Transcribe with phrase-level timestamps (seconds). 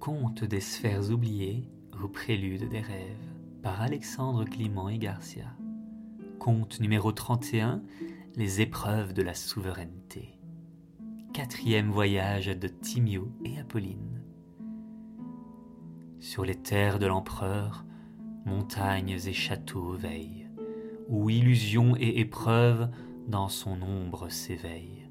[0.00, 1.68] Conte des sphères oubliées
[2.02, 3.28] au prélude des rêves
[3.62, 5.54] par Alexandre Clément et Garcia.
[6.38, 7.82] Conte numéro 31
[8.34, 10.38] Les épreuves de la souveraineté.
[11.34, 14.22] Quatrième voyage de Timio et Apolline.
[16.18, 17.84] Sur les terres de l'empereur,
[18.46, 20.48] montagnes et châteaux veillent,
[21.10, 22.88] où illusion et épreuve
[23.28, 25.10] dans son ombre s'éveillent.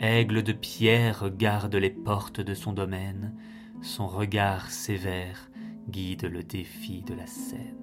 [0.00, 3.34] Aigle de pierre garde les portes de son domaine,
[3.86, 5.48] son regard sévère
[5.88, 7.76] guide le défi de la scène.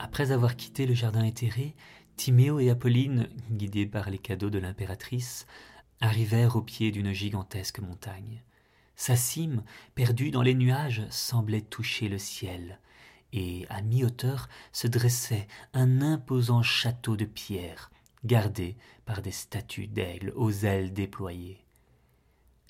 [0.00, 1.76] Après avoir quitté le jardin éthéré,
[2.16, 5.46] Timéo et Apolline, guidés par les cadeaux de l'impératrice,
[6.00, 8.42] arrivèrent au pied d'une gigantesque montagne.
[8.96, 9.62] Sa cime,
[9.94, 12.80] perdue dans les nuages, semblait toucher le ciel,
[13.32, 17.92] et à mi-hauteur se dressait un imposant château de pierre,
[18.24, 21.67] gardé par des statues d'aigles aux ailes déployées.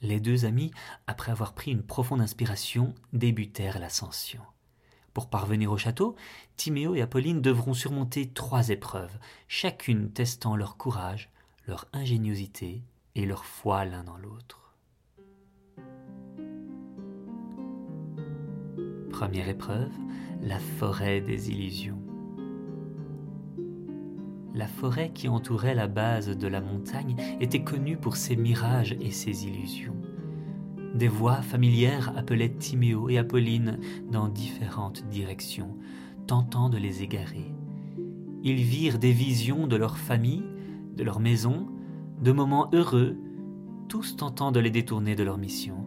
[0.00, 0.70] Les deux amis,
[1.06, 4.42] après avoir pris une profonde inspiration, débutèrent l'ascension.
[5.12, 6.14] Pour parvenir au château,
[6.56, 11.30] Timéo et Apolline devront surmonter trois épreuves, chacune testant leur courage,
[11.66, 12.82] leur ingéniosité
[13.16, 14.76] et leur foi l'un dans l'autre.
[19.10, 19.90] Première épreuve,
[20.42, 22.00] la forêt des illusions.
[24.54, 29.10] La forêt qui entourait la base de la montagne était connue pour ses mirages et
[29.10, 29.97] ses illusions.
[30.94, 33.78] Des voix familières appelaient Timéo et Apolline
[34.10, 35.76] dans différentes directions,
[36.26, 37.52] tentant de les égarer.
[38.42, 40.44] Ils virent des visions de leur famille,
[40.96, 41.68] de leur maison,
[42.22, 43.16] de moments heureux,
[43.88, 45.84] tous tentant de les détourner de leur mission.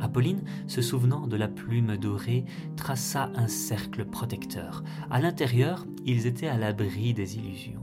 [0.00, 2.44] Apolline, se souvenant de la plume dorée,
[2.76, 4.84] traça un cercle protecteur.
[5.10, 7.82] À l'intérieur, ils étaient à l'abri des illusions.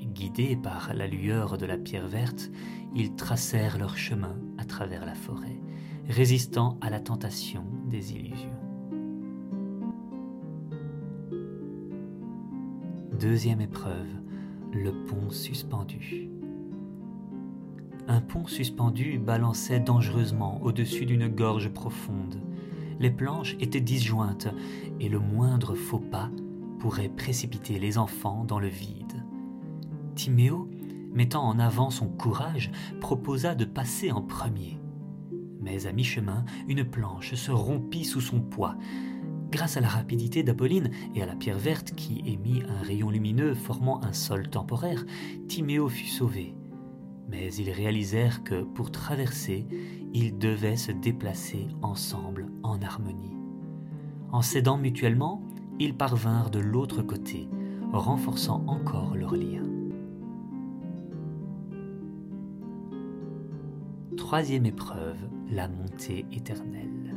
[0.00, 2.50] Guidés par la lueur de la pierre verte,
[2.94, 4.36] ils tracèrent leur chemin
[4.72, 5.60] travers la forêt,
[6.08, 8.58] résistant à la tentation des illusions.
[13.20, 14.08] Deuxième épreuve,
[14.72, 16.30] le pont suspendu.
[18.08, 22.40] Un pont suspendu balançait dangereusement au-dessus d'une gorge profonde.
[22.98, 24.48] Les planches étaient disjointes
[25.00, 26.30] et le moindre faux pas
[26.78, 29.22] pourrait précipiter les enfants dans le vide.
[30.14, 30.70] Timéo,
[31.12, 34.78] mettant en avant son courage, proposa de passer en premier.
[35.60, 38.76] Mais à mi-chemin, une planche se rompit sous son poids.
[39.50, 43.54] Grâce à la rapidité d'Apolline et à la pierre verte qui émit un rayon lumineux
[43.54, 45.04] formant un sol temporaire,
[45.46, 46.54] Timéo fut sauvé
[47.32, 49.66] mais ils réalisèrent que pour traverser,
[50.12, 53.36] ils devaient se déplacer ensemble en harmonie.
[54.30, 55.42] En s'aidant mutuellement,
[55.80, 57.48] ils parvinrent de l'autre côté,
[57.92, 59.71] renforçant encore leur lien.
[64.16, 65.16] Troisième épreuve,
[65.50, 67.16] la montée éternelle.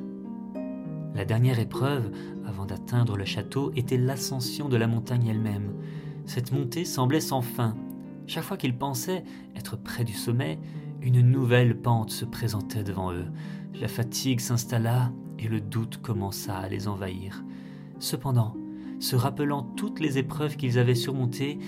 [1.14, 2.12] La dernière épreuve,
[2.46, 5.74] avant d'atteindre le château, était l'ascension de la montagne elle-même.
[6.26, 7.76] Cette montée semblait sans fin,
[8.28, 9.24] chaque fois qu'ils pensaient
[9.56, 10.60] être près du sommet,
[11.02, 13.28] une nouvelle pente se présentait devant eux.
[13.80, 17.44] La fatigue s'installa et le doute commença à les envahir.
[18.00, 18.56] Cependant,
[19.00, 21.60] se rappelant toutes les épreuves qu'ils avaient surmontées,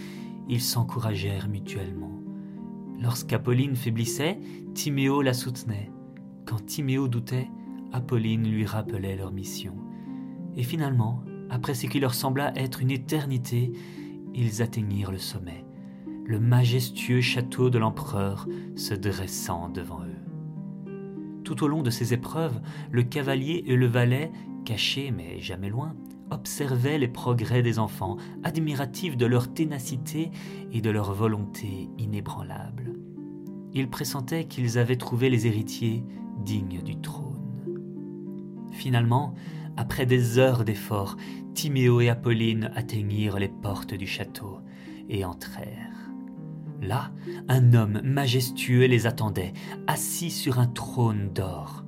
[0.49, 2.16] ils s'encouragèrent mutuellement.
[2.99, 4.39] Lorsqu'Apolline faiblissait,
[4.73, 5.91] Timéo la soutenait.
[6.45, 7.49] Quand Timéo doutait,
[7.93, 9.75] Apolline lui rappelait leur mission.
[10.55, 13.71] Et finalement, après ce qui leur sembla être une éternité,
[14.33, 15.67] ils atteignirent le sommet
[16.27, 21.41] le majestueux château de l'empereur se dressant devant eux.
[21.45, 22.59] Tout au long de ces épreuves,
[22.91, 24.31] le cavalier et le valet,
[24.65, 25.95] cachés mais jamais loin,
[26.31, 30.31] observaient les progrès des enfants, admiratifs de leur ténacité
[30.71, 32.93] et de leur volonté inébranlable.
[33.73, 36.03] Ils pressentaient qu'ils avaient trouvé les héritiers
[36.43, 37.35] dignes du trône.
[38.71, 39.33] Finalement,
[39.75, 41.17] après des heures d'efforts,
[41.53, 44.59] Timéo et Apolline atteignirent les portes du château
[45.09, 46.11] et entrèrent.
[46.81, 47.11] Là,
[47.47, 49.53] un homme majestueux les attendait,
[49.87, 51.83] assis sur un trône d'or.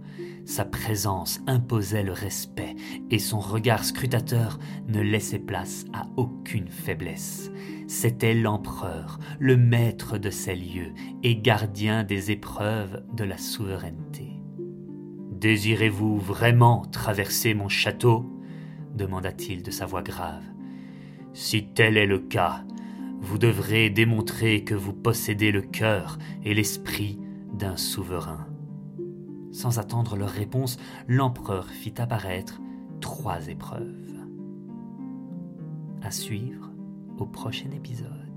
[0.50, 2.76] Sa présence imposait le respect
[3.12, 4.58] et son regard scrutateur
[4.88, 7.52] ne laissait place à aucune faiblesse.
[7.86, 10.92] C'était l'empereur, le maître de ces lieux
[11.22, 14.42] et gardien des épreuves de la souveraineté.
[15.34, 18.26] Désirez-vous vraiment traverser mon château?
[18.96, 20.42] demanda-t-il de sa voix grave.
[21.34, 22.64] Si tel est le cas,
[23.20, 27.20] vous devrez démontrer que vous possédez le cœur et l'esprit
[27.54, 28.48] d'un souverain.
[29.60, 30.78] Sans attendre leur réponse,
[31.10, 32.62] l'empereur fit apparaître
[33.02, 34.16] trois épreuves.
[36.02, 36.72] À suivre
[37.18, 38.29] au prochain épisode.